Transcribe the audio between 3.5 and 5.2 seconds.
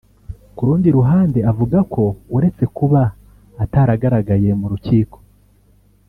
ataragaragaye mu rukiko